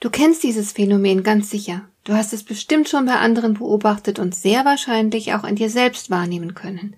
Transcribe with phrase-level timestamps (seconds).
[0.00, 1.88] Du kennst dieses Phänomen ganz sicher.
[2.04, 6.10] Du hast es bestimmt schon bei anderen beobachtet und sehr wahrscheinlich auch an dir selbst
[6.10, 6.94] wahrnehmen können.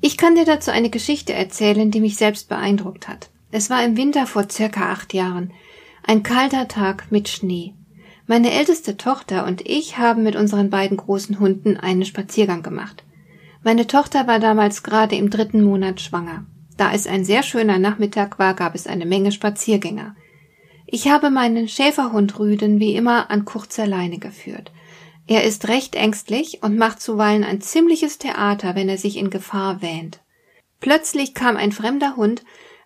[0.00, 3.30] Ich kann dir dazu eine Geschichte erzählen, die mich selbst beeindruckt hat.
[3.50, 5.52] Es war im Winter vor circa acht Jahren.
[6.02, 7.74] Ein kalter Tag mit Schnee.
[8.26, 13.04] Meine älteste Tochter und ich haben mit unseren beiden großen Hunden einen Spaziergang gemacht.
[13.62, 16.44] Meine Tochter war damals gerade im dritten Monat schwanger.
[16.76, 20.14] Da es ein sehr schöner Nachmittag war, gab es eine Menge Spaziergänger.
[20.86, 24.70] Ich habe meinen Schäferhund Rüden wie immer an kurzer Leine geführt.
[25.26, 29.82] Er ist recht ängstlich und macht zuweilen ein ziemliches Theater, wenn er sich in Gefahr
[29.82, 30.20] wähnt.
[30.80, 32.44] Plötzlich kam ein fremder Hund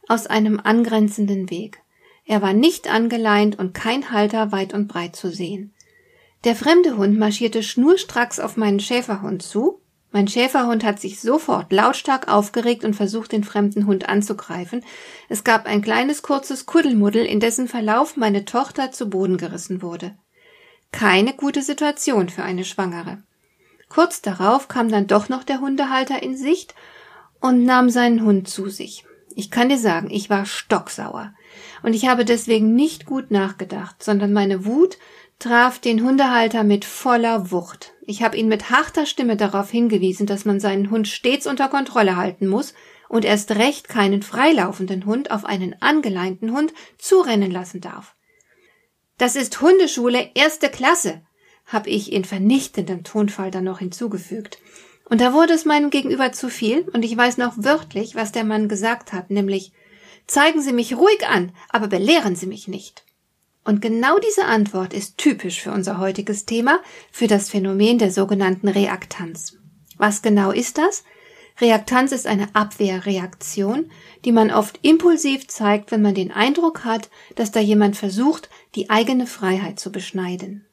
[0.08, 1.82] aus einem angrenzenden Weg.
[2.24, 5.74] Er war nicht angeleint und kein Halter weit und breit zu sehen.
[6.44, 9.79] Der fremde Hund marschierte schnurstracks auf meinen Schäferhund zu,
[10.12, 14.84] mein Schäferhund hat sich sofort lautstark aufgeregt und versucht, den fremden Hund anzugreifen.
[15.28, 20.16] Es gab ein kleines kurzes Kuddelmuddel, in dessen Verlauf meine Tochter zu Boden gerissen wurde.
[20.90, 23.22] Keine gute Situation für eine Schwangere.
[23.88, 26.74] Kurz darauf kam dann doch noch der Hundehalter in Sicht
[27.40, 29.04] und nahm seinen Hund zu sich.
[29.36, 31.34] Ich kann dir sagen, ich war stocksauer.
[31.82, 34.98] Und ich habe deswegen nicht gut nachgedacht, sondern meine Wut
[35.38, 37.94] traf den Hundehalter mit voller Wucht.
[38.02, 42.16] Ich habe ihn mit harter Stimme darauf hingewiesen, dass man seinen Hund stets unter Kontrolle
[42.16, 42.74] halten muss
[43.08, 48.14] und erst recht keinen freilaufenden Hund auf einen angeleinten Hund zurennen lassen darf.
[49.18, 51.22] Das ist Hundeschule erste Klasse,
[51.66, 54.58] habe ich in vernichtendem Tonfall dann noch hinzugefügt.
[55.10, 58.44] Und da wurde es meinem Gegenüber zu viel, und ich weiß noch wörtlich, was der
[58.44, 59.72] Mann gesagt hat, nämlich
[60.30, 63.04] Zeigen Sie mich ruhig an, aber belehren Sie mich nicht.
[63.64, 66.78] Und genau diese Antwort ist typisch für unser heutiges Thema,
[67.10, 69.56] für das Phänomen der sogenannten Reaktanz.
[69.98, 71.02] Was genau ist das?
[71.60, 73.90] Reaktanz ist eine Abwehrreaktion,
[74.24, 78.88] die man oft impulsiv zeigt, wenn man den Eindruck hat, dass da jemand versucht, die
[78.88, 80.64] eigene Freiheit zu beschneiden.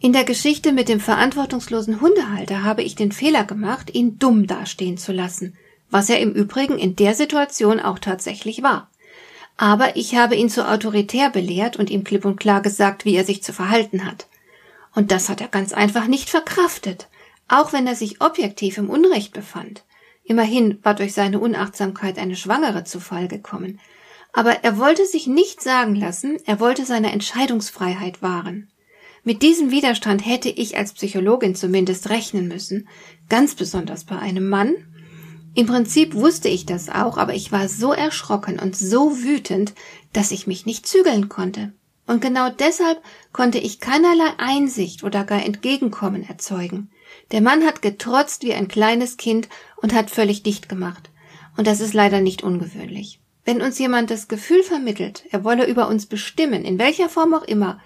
[0.00, 4.98] In der Geschichte mit dem verantwortungslosen Hundehalter habe ich den Fehler gemacht, ihn dumm dastehen
[4.98, 5.56] zu lassen,
[5.90, 8.90] was er im Übrigen in der Situation auch tatsächlich war.
[9.56, 13.24] Aber ich habe ihn zu autoritär belehrt und ihm klipp und klar gesagt, wie er
[13.24, 14.26] sich zu verhalten hat.
[14.94, 17.08] Und das hat er ganz einfach nicht verkraftet,
[17.48, 19.84] auch wenn er sich objektiv im Unrecht befand.
[20.24, 23.78] Immerhin war durch seine Unachtsamkeit eine Schwangere zu Fall gekommen.
[24.32, 28.68] Aber er wollte sich nicht sagen lassen, er wollte seine Entscheidungsfreiheit wahren.
[29.24, 32.88] Mit diesem Widerstand hätte ich als Psychologin zumindest rechnen müssen,
[33.28, 34.74] ganz besonders bei einem Mann,
[35.56, 39.72] im Prinzip wusste ich das auch, aber ich war so erschrocken und so wütend,
[40.12, 41.72] dass ich mich nicht zügeln konnte.
[42.06, 43.00] Und genau deshalb
[43.32, 46.90] konnte ich keinerlei Einsicht oder gar Entgegenkommen erzeugen.
[47.30, 51.10] Der Mann hat getrotzt wie ein kleines Kind und hat völlig dicht gemacht.
[51.56, 53.20] Und das ist leider nicht ungewöhnlich.
[53.44, 57.44] Wenn uns jemand das Gefühl vermittelt, er wolle über uns bestimmen, in welcher Form auch
[57.44, 57.80] immer,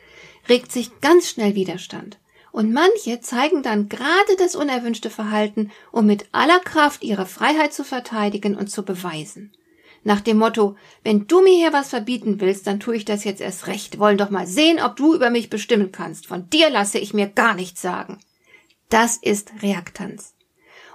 [0.48, 2.18] regt sich ganz schnell Widerstand.
[2.50, 7.84] Und manche zeigen dann gerade das unerwünschte Verhalten, um mit aller Kraft ihre Freiheit zu
[7.84, 9.52] verteidigen und zu beweisen.
[10.04, 13.40] Nach dem Motto, wenn du mir hier was verbieten willst, dann tue ich das jetzt
[13.40, 13.98] erst recht.
[13.98, 16.26] Wollen doch mal sehen, ob du über mich bestimmen kannst.
[16.26, 18.18] Von dir lasse ich mir gar nichts sagen.
[18.88, 20.34] Das ist Reaktanz.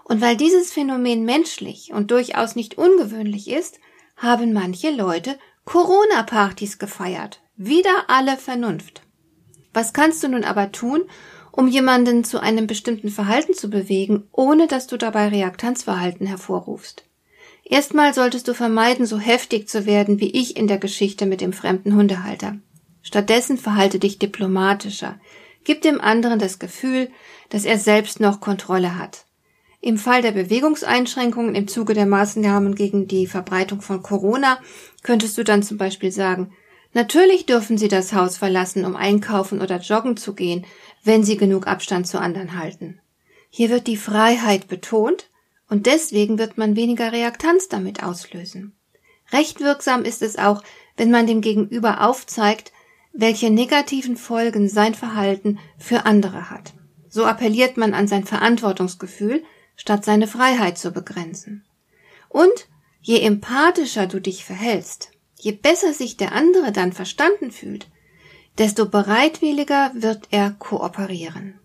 [0.04, 3.80] Und weil dieses Phänomen menschlich und durchaus nicht ungewöhnlich ist,
[4.18, 7.42] haben manche Leute Corona-Partys gefeiert.
[7.56, 9.03] Wieder alle Vernunft.
[9.74, 11.04] Was kannst du nun aber tun,
[11.52, 17.06] um jemanden zu einem bestimmten Verhalten zu bewegen, ohne dass du dabei Reaktanzverhalten hervorrufst.
[17.64, 21.54] Erstmal solltest du vermeiden, so heftig zu werden wie ich in der Geschichte mit dem
[21.54, 22.58] fremden Hundehalter.
[23.04, 25.20] Stattdessen verhalte dich diplomatischer.
[25.64, 27.10] Gib dem anderen das Gefühl,
[27.50, 29.26] dass er selbst noch Kontrolle hat.
[29.80, 34.58] Im Fall der Bewegungseinschränkungen im Zuge der Maßnahmen gegen die Verbreitung von Corona
[35.04, 36.54] könntest du dann zum Beispiel sagen,
[36.94, 40.66] Natürlich dürfen Sie das Haus verlassen, um einkaufen oder joggen zu gehen,
[41.04, 43.00] wenn Sie genug Abstand zu anderen halten.
[43.50, 45.30] Hier wird die Freiheit betont
[45.70, 48.76] und deswegen wird man weniger Reaktanz damit auslösen.
[49.32, 50.64] Recht wirksam ist es auch,
[50.96, 52.72] wenn man dem Gegenüber aufzeigt,
[53.12, 56.74] welche negativen Folgen sein Verhalten für andere hat.
[57.10, 59.44] So appelliert man an sein Verantwortungsgefühl,
[59.76, 61.64] statt seine Freiheit zu begrenzen.
[62.30, 62.68] Und
[63.02, 65.13] je empathischer du dich verhältst,
[65.44, 67.90] Je besser sich der andere dann verstanden fühlt,
[68.58, 71.60] desto bereitwilliger wird er kooperieren.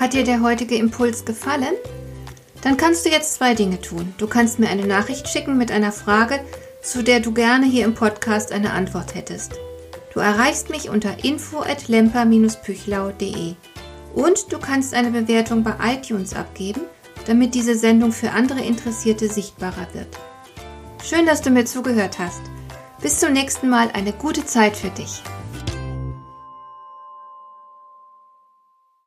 [0.00, 1.74] Hat dir der heutige Impuls gefallen?
[2.62, 4.14] Dann kannst du jetzt zwei Dinge tun.
[4.16, 6.42] Du kannst mir eine Nachricht schicken mit einer Frage,
[6.80, 9.60] zu der du gerne hier im Podcast eine Antwort hättest.
[10.14, 13.54] Du erreichst mich unter info@lemper-püchlau.de.
[14.14, 16.80] Und du kannst eine Bewertung bei iTunes abgeben,
[17.24, 20.08] damit diese Sendung für andere Interessierte sichtbarer wird.
[21.04, 22.42] Schön, dass du mir zugehört hast.
[23.00, 25.22] Bis zum nächsten Mal eine gute Zeit für dich.